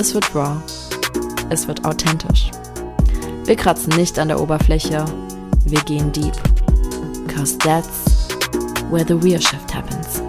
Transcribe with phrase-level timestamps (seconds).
[0.00, 0.56] es wird raw,
[1.50, 2.50] es wird authentisch.
[3.44, 5.04] Wir kratzen nicht an der Oberfläche,
[5.66, 6.32] wir gehen deep.
[7.28, 8.28] Cause that's
[8.90, 10.22] where the real shift happens.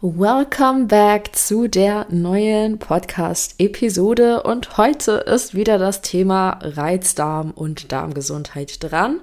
[0.00, 8.82] Welcome back zu der neuen Podcast-Episode und heute ist wieder das Thema Reizdarm und Darmgesundheit
[8.82, 9.20] dran.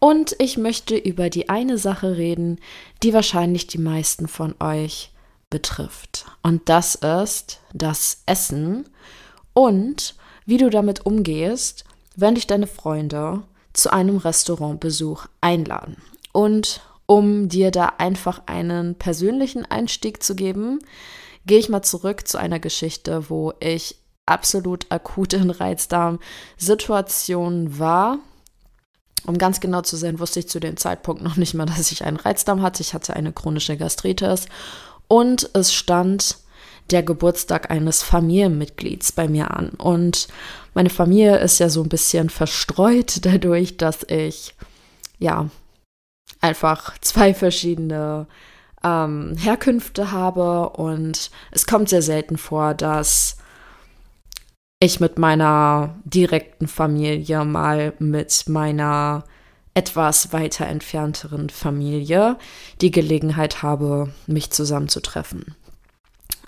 [0.00, 2.58] Und ich möchte über die eine Sache reden,
[3.02, 5.12] die wahrscheinlich die meisten von euch
[5.50, 6.24] betrifft.
[6.42, 8.88] Und das ist das Essen
[9.52, 15.96] und wie du damit umgehst, wenn dich deine Freunde zu einem Restaurantbesuch einladen.
[16.32, 20.80] Und um dir da einfach einen persönlichen Einstieg zu geben,
[21.46, 28.18] gehe ich mal zurück zu einer Geschichte, wo ich absolut akut in Reizdarm-Situationen war
[29.26, 32.04] um ganz genau zu sein, wusste ich zu dem Zeitpunkt noch nicht mal, dass ich
[32.04, 32.82] einen Reizdarm hatte.
[32.82, 34.46] Ich hatte eine chronische Gastritis
[35.08, 36.38] und es stand
[36.90, 39.70] der Geburtstag eines Familienmitglieds bei mir an.
[39.70, 40.28] Und
[40.74, 44.54] meine Familie ist ja so ein bisschen verstreut dadurch, dass ich
[45.18, 45.48] ja
[46.40, 48.26] einfach zwei verschiedene
[48.84, 53.38] ähm, Herkünfte habe und es kommt sehr selten vor, dass
[54.78, 59.24] ich mit meiner direkten Familie mal mit meiner
[59.76, 62.38] etwas weiter entfernteren Familie
[62.80, 65.54] die Gelegenheit habe, mich zusammenzutreffen.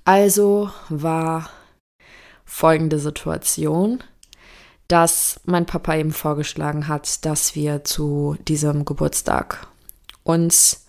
[0.06, 1.50] Also war
[2.46, 4.02] folgende Situation,
[4.88, 9.68] dass mein Papa eben vorgeschlagen hat, dass wir zu diesem Geburtstag
[10.24, 10.86] uns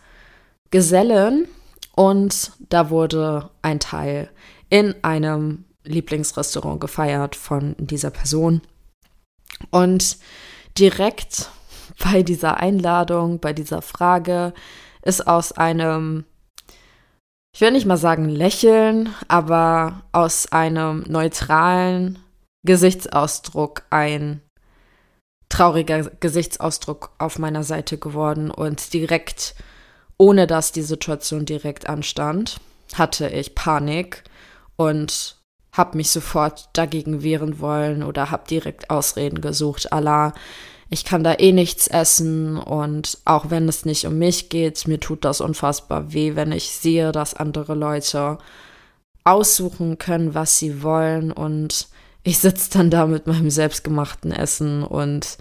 [0.72, 1.50] gesellen
[1.94, 4.30] und da wurde ein Teil
[4.70, 8.62] in einem Lieblingsrestaurant gefeiert von dieser Person.
[9.72, 10.18] Und
[10.78, 11.50] direkt
[12.04, 14.54] bei dieser Einladung, bei dieser Frage
[15.02, 16.26] ist aus einem,
[17.54, 22.20] ich will nicht mal sagen Lächeln, aber aus einem neutralen
[22.66, 24.42] Gesichtsausdruck ein
[25.50, 29.56] trauriger Gesichtsausdruck auf meiner Seite geworden und direkt,
[30.18, 32.60] ohne dass die Situation direkt anstand,
[32.94, 34.24] hatte ich Panik
[34.76, 35.38] und
[35.72, 40.34] habe mich sofort dagegen wehren wollen oder habe direkt Ausreden gesucht, Allah,
[40.90, 45.00] ich kann da eh nichts essen und auch wenn es nicht um mich geht, mir
[45.00, 48.40] tut das unfassbar weh, wenn ich sehe, dass andere Leute
[49.24, 51.88] aussuchen können, was sie wollen und
[52.24, 55.38] ich sitze dann da mit meinem selbstgemachten Essen und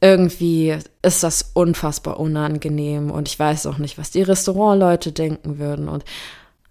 [0.00, 5.88] irgendwie ist das unfassbar unangenehm und ich weiß auch nicht, was die Restaurantleute denken würden
[5.88, 6.04] und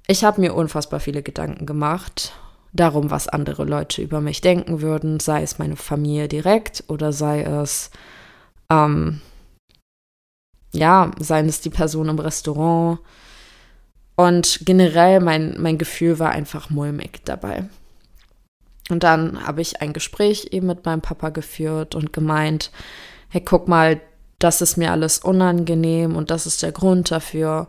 [0.07, 2.34] ich habe mir unfassbar viele Gedanken gemacht
[2.73, 7.41] darum, was andere Leute über mich denken würden, sei es meine Familie direkt oder sei
[7.44, 7.91] es,
[8.69, 9.22] ähm,
[10.73, 13.00] ja, seien es die Person im Restaurant.
[14.16, 17.66] Und generell mein, mein Gefühl war einfach mulmig dabei.
[18.89, 22.72] Und dann habe ich ein Gespräch eben mit meinem Papa geführt und gemeint,
[23.29, 24.01] hey, guck mal,
[24.39, 27.67] das ist mir alles unangenehm und das ist der Grund dafür.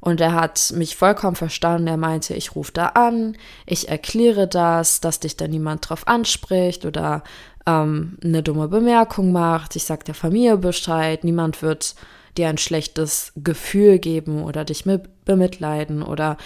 [0.00, 1.86] Und er hat mich vollkommen verstanden.
[1.86, 6.86] Er meinte, ich rufe da an, ich erkläre das, dass dich da niemand drauf anspricht
[6.86, 7.22] oder
[7.66, 9.76] ähm, eine dumme Bemerkung macht.
[9.76, 11.22] Ich sage der Familie Bescheid.
[11.24, 11.94] Niemand wird
[12.36, 16.36] dir ein schlechtes Gefühl geben oder dich mit bemitleiden oder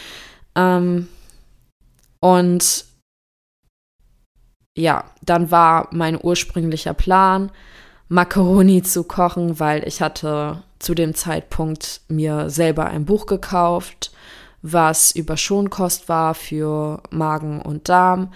[0.56, 1.08] ähm,
[2.20, 2.86] und
[4.76, 7.52] ja, dann war mein ursprünglicher Plan,
[8.14, 14.12] Macaroni zu kochen, weil ich hatte zu dem Zeitpunkt mir selber ein Buch gekauft,
[14.62, 18.32] was über Schonkost war für Magen und Darm,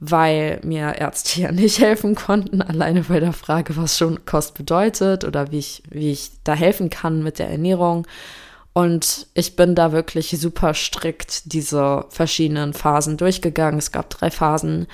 [0.00, 5.52] weil mir Ärzte ja nicht helfen konnten, alleine bei der Frage, was Schonkost bedeutet oder
[5.52, 8.08] wie ich, wie ich da helfen kann mit der Ernährung.
[8.72, 13.78] Und ich bin da wirklich super strikt diese verschiedenen Phasen durchgegangen.
[13.78, 14.88] Es gab drei Phasen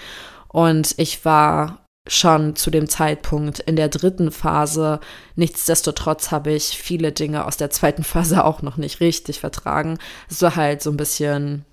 [0.49, 5.01] und ich war schon zu dem Zeitpunkt in der dritten Phase.
[5.37, 9.99] Nichtsdestotrotz habe ich viele Dinge aus der zweiten Phase auch noch nicht richtig vertragen.
[10.29, 11.65] Es war halt so ein bisschen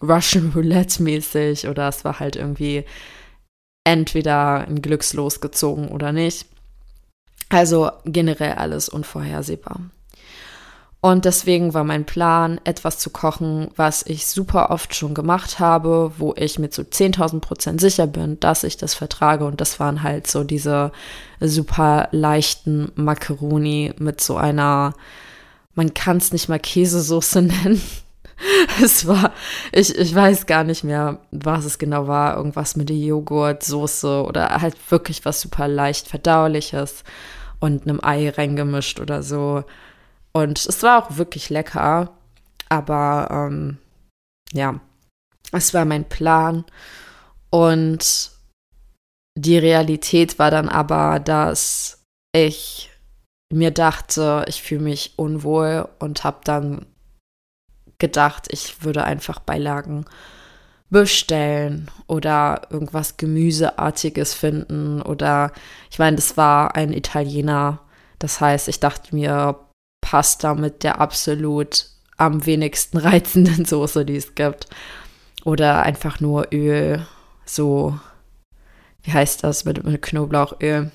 [0.00, 2.84] Russian Roulette mäßig oder es war halt irgendwie
[3.84, 6.46] entweder ein Glückslos gezogen oder nicht.
[7.50, 9.80] Also generell alles unvorhersehbar.
[11.04, 16.12] Und deswegen war mein Plan, etwas zu kochen, was ich super oft schon gemacht habe,
[16.16, 19.44] wo ich mit so 10.000 Prozent sicher bin, dass ich das vertrage.
[19.44, 20.92] Und das waren halt so diese
[21.40, 24.94] super leichten Macaroni mit so einer,
[25.74, 27.82] man kann es nicht mal Käsesoße nennen.
[28.82, 29.34] es war,
[29.72, 32.34] ich, ich weiß gar nicht mehr, was es genau war.
[32.34, 37.04] Irgendwas mit der Joghurtsoße oder halt wirklich was super leicht verdauliches
[37.60, 39.64] und einem Ei reingemischt oder so.
[40.34, 42.12] Und es war auch wirklich lecker.
[42.68, 43.78] Aber ähm,
[44.52, 44.80] ja,
[45.52, 46.64] es war mein Plan.
[47.50, 48.32] Und
[49.36, 52.02] die Realität war dann aber, dass
[52.34, 52.90] ich
[53.52, 56.86] mir dachte, ich fühle mich unwohl und habe dann
[57.98, 60.04] gedacht, ich würde einfach Beilagen
[60.90, 65.52] bestellen oder irgendwas Gemüseartiges finden oder
[65.90, 67.80] ich meine, das war ein Italiener.
[68.18, 69.58] Das heißt, ich dachte mir,
[70.04, 71.86] Pasta mit der absolut
[72.18, 74.68] am wenigsten reizenden Soße, die es gibt.
[75.44, 77.06] Oder einfach nur Öl,
[77.46, 77.98] so,
[79.02, 80.90] wie heißt das, mit, mit Knoblauchöl.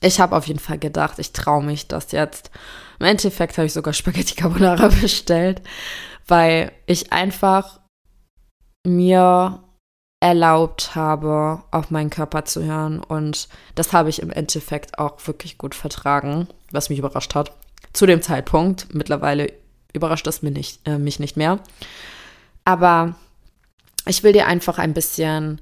[0.00, 2.50] Ich habe auf jeden Fall gedacht, ich traue mich das jetzt.
[2.98, 5.62] Im Endeffekt habe ich sogar Spaghetti Carbonara bestellt,
[6.26, 7.78] weil ich einfach
[8.84, 9.62] mir
[10.20, 13.00] erlaubt habe, auf meinen Körper zu hören.
[13.00, 17.59] Und das habe ich im Endeffekt auch wirklich gut vertragen, was mich überrascht hat.
[17.92, 18.94] Zu dem Zeitpunkt.
[18.94, 19.52] Mittlerweile
[19.92, 21.60] überrascht das mich nicht, äh, mich nicht mehr.
[22.64, 23.14] Aber
[24.06, 25.60] ich will dir einfach ein bisschen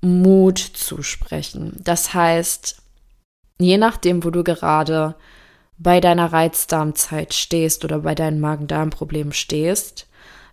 [0.00, 1.76] Mut zusprechen.
[1.78, 2.82] Das heißt,
[3.58, 5.14] je nachdem, wo du gerade
[5.78, 10.06] bei deiner Reizdarmzeit stehst oder bei deinen Magen-Darm-Problemen stehst,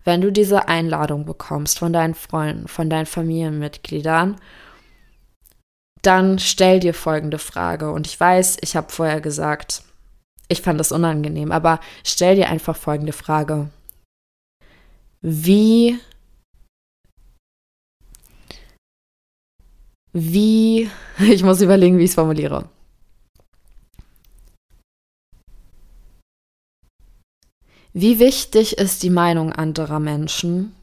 [0.04, 4.38] wenn du diese Einladung bekommst von deinen Freunden, von deinen Familienmitgliedern,
[6.02, 7.92] dann stell dir folgende Frage.
[7.92, 9.84] Und ich weiß, ich habe vorher gesagt,
[10.50, 13.70] ich fand das unangenehm, aber stell dir einfach folgende Frage.
[15.22, 16.00] Wie
[20.12, 22.68] wie ich muss überlegen, wie ich es formuliere.
[27.94, 30.76] Wie wichtig ist die Meinung anderer Menschen?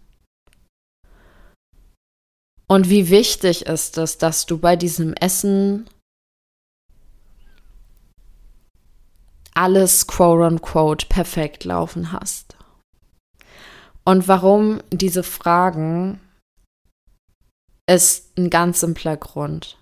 [2.69, 5.89] Und wie wichtig ist es, dass du bei diesem Essen
[9.57, 12.57] alles quote-unquote perfekt laufen hast?
[14.05, 16.21] Und warum diese Fragen
[17.89, 19.79] ist ein ganz simpler Grund.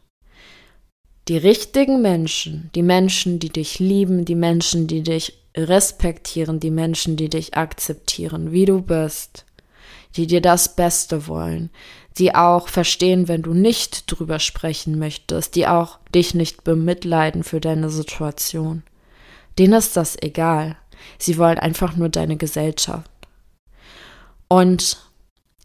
[1.28, 7.16] Die richtigen Menschen, die Menschen, die dich lieben, die Menschen, die dich respektieren die Menschen,
[7.16, 9.44] die dich akzeptieren, wie du bist,
[10.16, 11.70] die dir das Beste wollen,
[12.18, 17.60] die auch verstehen, wenn du nicht drüber sprechen möchtest, die auch dich nicht bemitleiden für
[17.60, 18.82] deine Situation.
[19.58, 20.76] Denen ist das egal.
[21.18, 23.10] Sie wollen einfach nur deine Gesellschaft.
[24.48, 24.98] Und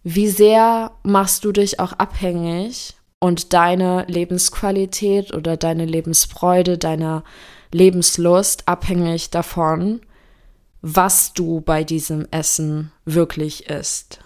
[0.04, 7.24] wie sehr machst du dich auch abhängig und deine Lebensqualität oder deine Lebensfreude, deine
[7.72, 10.02] Lebenslust abhängig davon,
[10.82, 14.20] was du bei diesem Essen wirklich isst.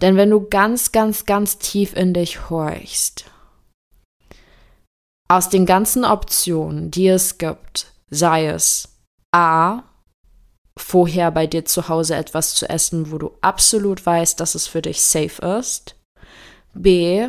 [0.00, 3.24] Denn wenn du ganz, ganz, ganz tief in dich horchst,
[5.28, 8.88] aus den ganzen Optionen, die es gibt, sei es
[9.32, 9.82] A,
[10.76, 14.82] vorher bei dir zu Hause etwas zu essen, wo du absolut weißt, dass es für
[14.82, 15.96] dich safe ist,
[16.74, 17.28] B,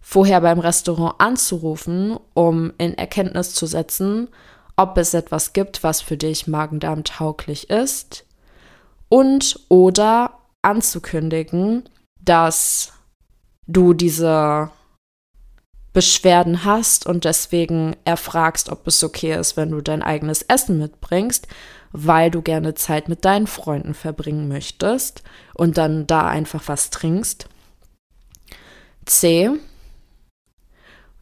[0.00, 4.28] vorher beim Restaurant anzurufen, um in Erkenntnis zu setzen,
[4.76, 8.24] ob es etwas gibt, was für dich Magen-Darm tauglich ist.
[9.08, 11.88] Und oder anzukündigen,
[12.20, 12.92] dass
[13.66, 14.70] du diese
[15.92, 21.48] Beschwerden hast und deswegen erfragst, ob es okay ist, wenn du dein eigenes Essen mitbringst,
[21.92, 25.22] weil du gerne Zeit mit deinen Freunden verbringen möchtest
[25.54, 27.48] und dann da einfach was trinkst.
[29.04, 29.50] C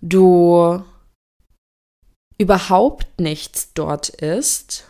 [0.00, 0.82] du
[2.38, 4.86] überhaupt nichts dort isst,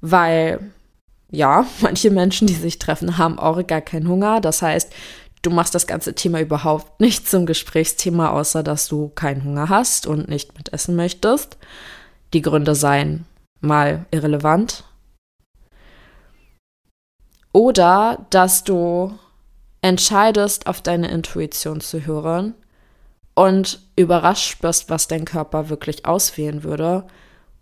[0.00, 0.72] weil
[1.30, 4.40] ja, manche Menschen, die sich treffen, haben auch gar keinen Hunger.
[4.40, 4.92] Das heißt,
[5.42, 10.06] du machst das ganze Thema überhaupt nicht zum Gesprächsthema, außer dass du keinen Hunger hast
[10.06, 11.56] und nicht mitessen möchtest.
[12.32, 13.26] Die Gründe seien
[13.60, 14.84] mal irrelevant.
[17.52, 19.18] Oder dass du
[19.82, 22.54] entscheidest, auf deine Intuition zu hören
[23.34, 27.06] und überrascht bist, was dein Körper wirklich auswählen würde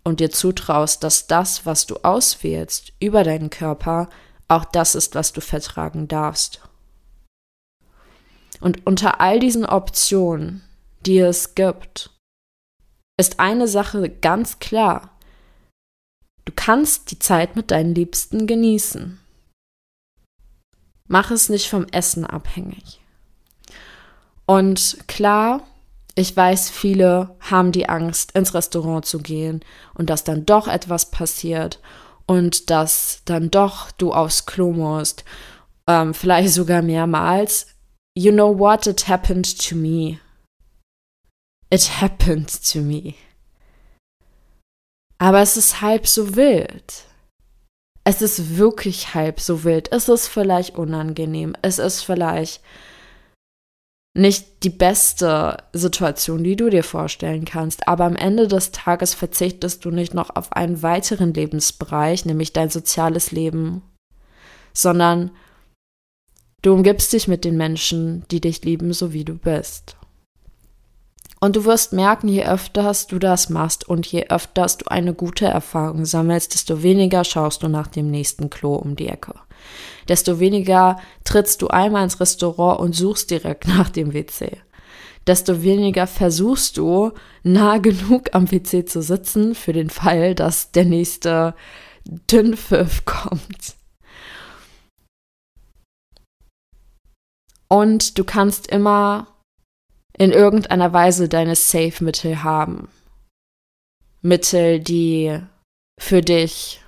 [0.03, 4.09] und dir zutraust, dass das, was du auswählst über deinen Körper,
[4.47, 6.61] auch das ist, was du vertragen darfst.
[8.59, 10.61] Und unter all diesen Optionen,
[11.05, 12.11] die es gibt,
[13.17, 15.11] ist eine Sache ganz klar.
[16.45, 19.19] Du kannst die Zeit mit deinen Liebsten genießen.
[21.07, 23.01] Mach es nicht vom Essen abhängig.
[24.45, 25.61] Und klar,
[26.15, 29.63] ich weiß, viele haben die Angst, ins Restaurant zu gehen
[29.93, 31.79] und dass dann doch etwas passiert
[32.25, 35.23] und dass dann doch du aufs Klo musst,
[35.87, 37.67] ähm, vielleicht sogar mehrmals.
[38.19, 38.85] You know what?
[38.85, 40.19] It happened to me.
[41.71, 43.15] It happened to me.
[45.17, 47.05] Aber es ist halb so wild.
[48.03, 49.89] Es ist wirklich halb so wild.
[49.93, 51.55] Es ist vielleicht unangenehm.
[51.61, 52.61] Es ist vielleicht
[54.17, 57.87] nicht die beste Situation, die du dir vorstellen kannst.
[57.87, 62.69] Aber am Ende des Tages verzichtest du nicht noch auf einen weiteren Lebensbereich, nämlich dein
[62.69, 63.81] soziales Leben,
[64.73, 65.31] sondern
[66.61, 69.95] du umgibst dich mit den Menschen, die dich lieben, so wie du bist.
[71.41, 75.45] Und du wirst merken, je öfters du das machst und je öfters du eine gute
[75.45, 79.33] Erfahrung sammelst, desto weniger schaust du nach dem nächsten Klo um die Ecke.
[80.09, 84.57] Desto weniger trittst du einmal ins Restaurant und suchst direkt nach dem WC.
[85.27, 87.11] Desto weniger versuchst du,
[87.43, 91.53] nah genug am WC zu sitzen für den Fall, dass der nächste
[92.05, 93.78] Dünnpfiff kommt.
[97.69, 99.27] Und du kannst immer
[100.17, 102.89] in irgendeiner Weise deine Safe-Mittel haben.
[104.21, 105.39] Mittel, die
[105.97, 106.81] für dich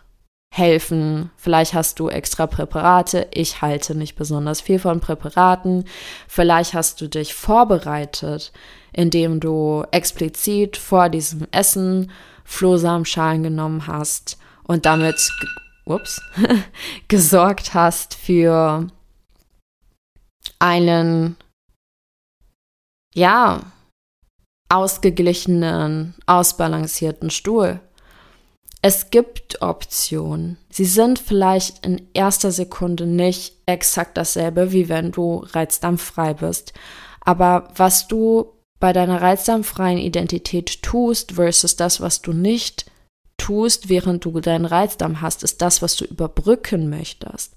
[0.53, 1.31] helfen.
[1.37, 3.27] Vielleicht hast du extra Präparate.
[3.31, 5.85] Ich halte nicht besonders viel von Präparaten.
[6.27, 8.51] Vielleicht hast du dich vorbereitet,
[8.91, 12.11] indem du explizit vor diesem Essen
[12.43, 15.31] Flohsamenschalen genommen hast und damit
[15.85, 16.21] ups,
[17.07, 18.87] gesorgt hast für
[20.61, 21.35] einen
[23.13, 23.61] ja,
[24.69, 27.81] ausgeglichenen, ausbalancierten Stuhl.
[28.81, 30.57] Es gibt Optionen.
[30.69, 36.73] Sie sind vielleicht in erster Sekunde nicht exakt dasselbe, wie wenn du reizdarmfrei bist.
[37.19, 42.85] Aber was du bei deiner reizdarmfreien Identität tust versus das, was du nicht
[43.37, 47.55] tust, während du deinen Reizdarm hast, ist das, was du überbrücken möchtest.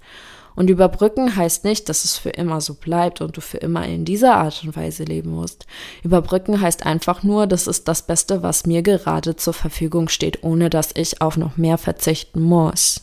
[0.56, 4.04] Und überbrücken heißt nicht, dass es für immer so bleibt und du für immer in
[4.04, 5.66] dieser Art und Weise leben musst.
[6.02, 10.70] Überbrücken heißt einfach nur, das ist das Beste, was mir gerade zur Verfügung steht, ohne
[10.70, 13.02] dass ich auf noch mehr verzichten muss.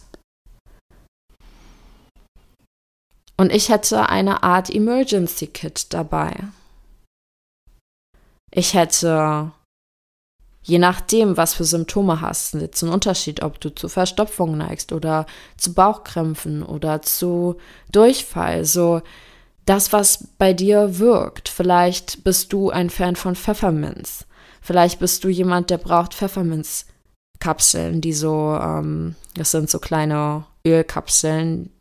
[3.37, 6.35] Und ich hätte eine Art Emergency Kit dabei.
[8.51, 9.51] Ich hätte
[10.63, 14.93] Je nachdem, was für Symptome hast, ist jetzt ein Unterschied, ob du zu Verstopfung neigst
[14.93, 15.25] oder
[15.57, 17.55] zu Bauchkrämpfen oder zu
[17.91, 18.63] Durchfall.
[18.65, 19.01] So
[19.65, 21.49] das, was bei dir wirkt.
[21.49, 24.25] Vielleicht bist du ein Fan von Pfefferminz.
[24.61, 31.71] Vielleicht bist du jemand, der braucht Pfefferminzkapseln, die so, ähm, das sind so kleine Ölkapseln,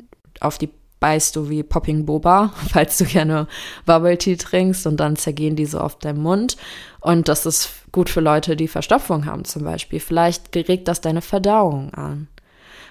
[0.40, 0.70] auf die
[1.00, 3.48] beißt du wie Popping Boba, falls du gerne
[3.86, 6.56] Bubble Tea trinkst und dann zergehen die so auf deinem Mund.
[7.00, 10.00] Und das ist gut für Leute, die Verstopfung haben zum Beispiel.
[10.00, 12.28] Vielleicht regt das deine Verdauung an.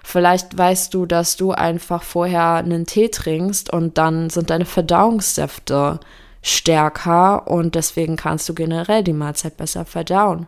[0.04, 6.00] Vielleicht weißt du, dass du einfach vorher einen Tee trinkst und dann sind deine Verdauungssäfte
[6.42, 10.48] stärker und deswegen kannst du generell die Mahlzeit besser verdauen.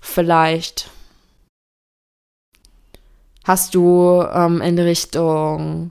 [0.00, 0.90] Vielleicht
[3.44, 5.90] hast du ähm, in Richtung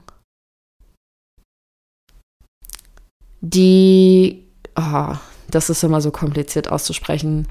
[3.40, 4.44] die,
[4.76, 5.14] oh,
[5.50, 7.48] das ist immer so kompliziert auszusprechen.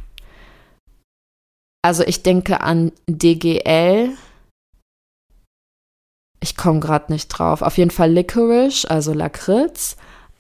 [1.84, 4.16] Also ich denke an DGL.
[6.40, 7.62] Ich komme gerade nicht drauf.
[7.62, 9.96] Auf jeden Fall Licorice, also Lakritz,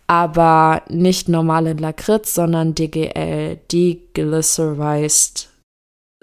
[0.07, 5.49] aber nicht normale Lakritz, sondern DGL, Deglycerized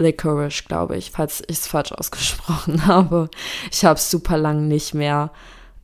[0.01, 3.29] Licorice, glaube ich, falls ich es falsch ausgesprochen habe.
[3.71, 5.31] Ich habe es super lang nicht mehr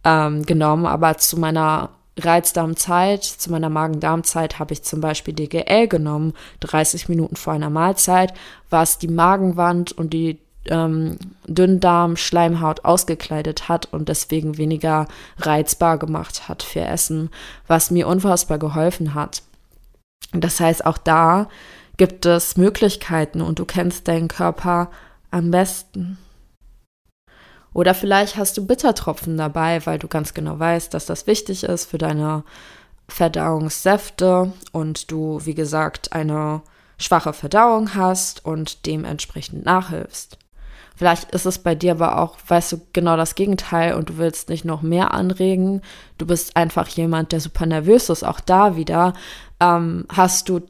[0.05, 6.35] ähm, genommen, aber zu meiner Reizdarmzeit, zu meiner Magen-Darm-Zeit habe ich zum Beispiel DGL genommen,
[6.61, 8.33] 30 Minuten vor einer Mahlzeit,
[8.71, 16.63] was die Magenwand und die ähm, Dünndarm-Schleimhaut ausgekleidet hat und deswegen weniger reizbar gemacht hat
[16.63, 17.31] für Essen,
[17.67, 19.43] was mir unfassbar geholfen hat.
[20.33, 21.49] Das heißt, auch da
[21.97, 24.91] gibt es Möglichkeiten und du kennst deinen Körper
[25.31, 26.19] am besten.
[27.75, 31.91] Oder vielleicht hast du Bittertropfen dabei, weil du ganz genau weißt, dass das wichtig ist
[31.91, 32.45] für deine
[33.09, 36.63] Verdauungssäfte und du, wie gesagt, eine
[36.97, 40.39] schwache Verdauung hast und dementsprechend nachhilfst.
[40.97, 44.49] Vielleicht ist es bei dir aber auch, weißt du, genau das Gegenteil und du willst
[44.49, 45.83] nicht noch mehr anregen.
[46.19, 48.23] Du bist einfach jemand, der super nervös ist.
[48.23, 49.15] Auch da wieder
[49.59, 50.61] ähm, hast du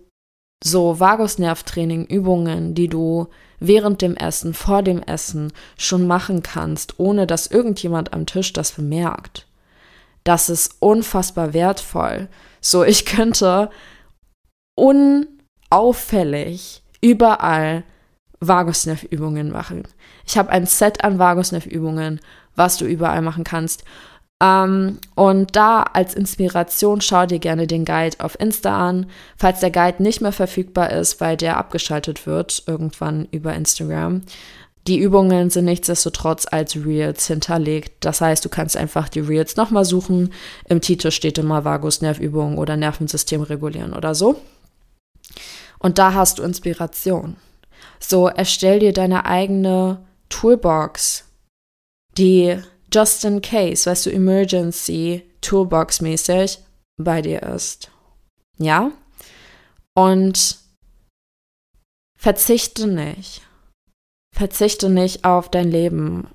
[0.65, 3.29] so Vagusnervtraining, Übungen, die du
[3.61, 8.73] während dem Essen, vor dem Essen schon machen kannst, ohne dass irgendjemand am Tisch das
[8.73, 9.47] bemerkt.
[10.25, 12.29] Das ist unfassbar wertvoll.
[12.63, 13.69] So, ich könnte
[14.75, 17.85] unauffällig überall
[18.41, 19.83] Vagusnerv-Übungen machen.
[20.27, 22.21] Ich habe ein Set an Vagusnerv-Übungen,
[22.57, 23.85] was du überall machen kannst.
[24.43, 29.07] Ähm, und da als Inspiration schau dir gerne den Guide auf Insta an.
[29.37, 34.23] Falls der Guide nicht mehr verfügbar ist, weil der abgeschaltet wird, irgendwann über Instagram.
[34.87, 38.05] Die Übungen sind nichtsdestotrotz als Reels hinterlegt.
[38.05, 40.33] Das heißt, du kannst einfach die Reels nochmal suchen.
[40.69, 44.41] Im Titel steht immer Vagusnervübungen oder Nervensystem regulieren oder so.
[45.79, 47.37] Und da hast du Inspiration.
[47.99, 51.25] So, erstell dir deine eigene Toolbox,
[52.19, 52.59] die
[52.95, 56.59] just in case, weißt du, Emergency Toolbox mäßig
[56.97, 57.91] bei dir ist.
[58.59, 58.93] Ja?
[59.95, 60.59] Und
[62.17, 63.43] verzichte nicht.
[64.35, 66.29] Verzichte nicht auf dein Leben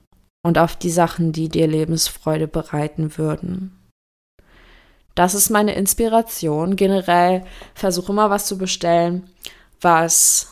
[0.43, 3.75] und auf die Sachen, die dir Lebensfreude bereiten würden.
[5.15, 6.77] Das ist meine Inspiration.
[6.77, 9.29] Generell versuche immer was zu bestellen,
[9.81, 10.47] was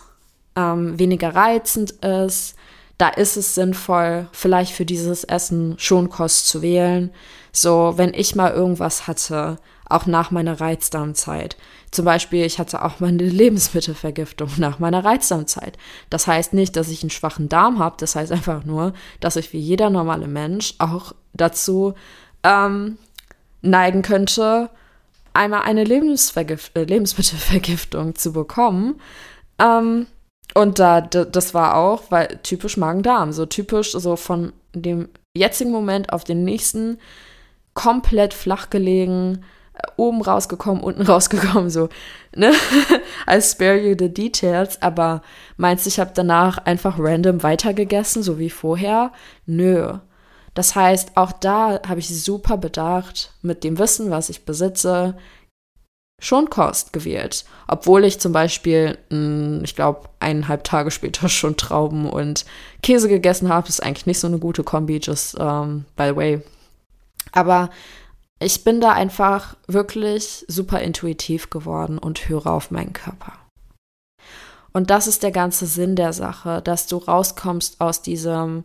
[0.57, 2.56] ähm, weniger reizend ist,
[2.97, 7.11] da ist es sinnvoll, vielleicht für dieses Essen Schonkost zu wählen.
[7.51, 9.57] So, wenn ich mal irgendwas hatte,
[9.89, 11.57] auch nach meiner Reizdarmzeit.
[11.91, 15.77] Zum Beispiel, ich hatte auch mal eine Lebensmittelvergiftung nach meiner Reizdarmzeit.
[16.09, 19.53] Das heißt nicht, dass ich einen schwachen Darm habe, das heißt einfach nur, dass ich
[19.53, 21.93] wie jeder normale Mensch auch dazu
[22.43, 22.97] ähm,
[23.61, 24.69] neigen könnte,
[25.33, 28.99] einmal eine Lebensvergif äh, Lebensmittelvergiftung zu bekommen.
[29.59, 30.07] Ähm,
[30.57, 36.11] und da, das war auch, weil typisch Magen-Darm, so typisch so von dem jetzigen Moment
[36.11, 36.97] auf den nächsten
[37.75, 39.45] komplett flach gelegen,
[39.75, 41.89] äh, oben rausgekommen, unten rausgekommen, so,
[42.35, 42.53] ne?
[43.29, 45.21] I spare you the details, aber
[45.57, 49.11] meinst du, ich habe danach einfach random weitergegessen, so wie vorher?
[49.45, 49.99] Nö.
[50.55, 55.15] Das heißt, auch da habe ich super bedacht, mit dem Wissen, was ich besitze,
[56.19, 57.45] Schonkost gewählt.
[57.67, 62.45] Obwohl ich zum Beispiel, hm, ich glaube, eineinhalb Tage später schon Trauben und
[62.81, 63.69] Käse gegessen habe.
[63.69, 66.41] Ist eigentlich nicht so eine gute Kombi, just um, by the way.
[67.31, 67.69] Aber
[68.39, 73.33] ich bin da einfach wirklich super intuitiv geworden und höre auf meinen Körper.
[74.73, 78.63] Und das ist der ganze Sinn der Sache, dass du rauskommst aus diesem,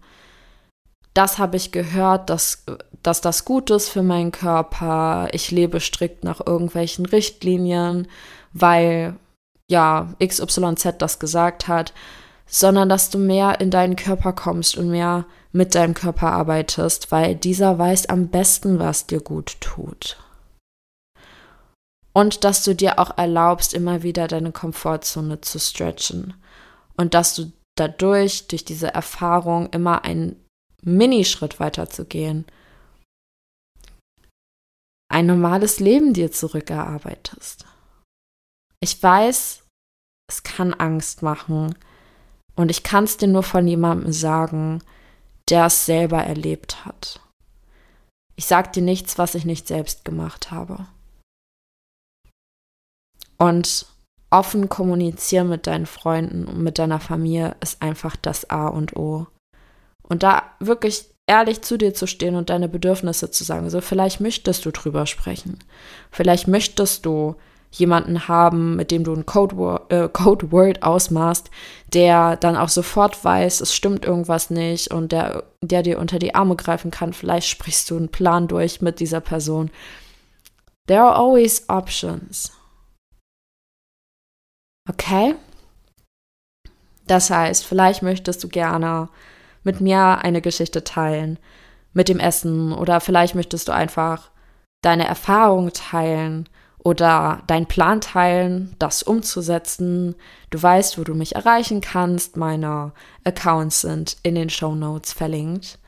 [1.15, 2.65] das habe ich gehört, dass,
[3.03, 5.29] dass das gut ist für meinen Körper.
[5.33, 8.09] Ich lebe strikt nach irgendwelchen Richtlinien,
[8.53, 9.17] weil
[9.69, 11.93] ja XYZ das gesagt hat,
[12.47, 17.35] sondern dass du mehr in deinen Körper kommst und mehr mit deinem Körper arbeitest, weil
[17.35, 20.19] dieser weiß am besten, was dir gut tut.
[22.15, 26.35] Und dass du dir auch erlaubst, immer wieder deine Komfortzone zu stretchen.
[26.97, 30.42] Und dass du dadurch, durch diese Erfahrung, immer einen
[30.85, 32.45] Minischritt weiterzugehen,
[35.11, 37.67] ein normales Leben dir zurückerarbeitest.
[38.81, 39.63] Ich weiß,
[40.29, 41.75] es kann Angst machen
[42.57, 44.83] und ich kann es dir nur von jemandem sagen,
[45.51, 47.21] der es selber erlebt hat.
[48.37, 50.87] Ich sage dir nichts, was ich nicht selbst gemacht habe.
[53.39, 53.87] Und
[54.31, 59.27] offen kommunizieren mit deinen Freunden und mit deiner Familie ist einfach das A und O.
[60.03, 63.71] Und da wirklich ehrlich zu dir zu stehen und deine Bedürfnisse zu sagen.
[63.71, 65.59] So, vielleicht möchtest du drüber sprechen.
[66.11, 67.37] Vielleicht möchtest du
[67.71, 71.51] jemanden haben, mit dem du ein Codeword, äh, Codeword ausmachst,
[71.93, 76.35] der dann auch sofort weiß, es stimmt irgendwas nicht und der, der dir unter die
[76.35, 77.15] Arme greifen kann.
[77.15, 79.71] Vielleicht sprichst du einen Plan durch mit dieser Person.
[80.87, 82.53] There are always options.
[84.89, 85.35] Okay?
[87.07, 89.09] Das heißt, vielleicht möchtest du gerne
[89.65, 91.39] mit mir eine Geschichte teilen,
[91.93, 94.31] mit dem Essen oder vielleicht möchtest du einfach
[94.83, 96.49] deine Erfahrung teilen
[96.79, 100.17] oder deinen Plan teilen, das umzusetzen.
[100.51, 102.37] Du weißt, wo du mich erreichen kannst.
[102.37, 102.93] Meine
[103.25, 105.79] Accounts sind in den Show Notes verlinkt.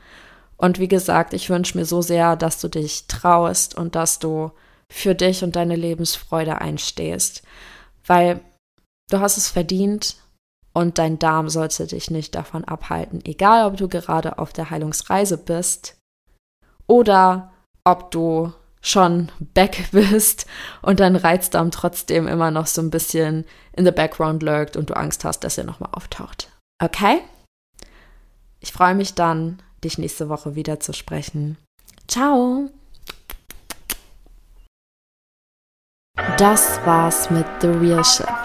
[0.57, 4.51] Und wie gesagt, ich wünsche mir so sehr, dass du dich traust und dass du
[4.89, 7.43] für dich und deine Lebensfreude einstehst,
[8.05, 8.39] weil
[9.09, 10.15] du hast es verdient,
[10.75, 15.37] und dein Darm sollte dich nicht davon abhalten, egal ob du gerade auf der Heilungsreise
[15.37, 15.95] bist
[16.85, 17.53] oder
[17.85, 20.45] ob du schon back bist
[20.81, 24.97] und dein Reizdarm trotzdem immer noch so ein bisschen in the background lurkt und du
[24.97, 26.51] Angst hast, dass er nochmal auftaucht.
[26.83, 27.21] Okay?
[28.59, 31.57] Ich freue mich dann, dich nächste Woche wieder zu sprechen.
[32.09, 32.69] Ciao!
[36.37, 38.44] Das war's mit The Real Shift.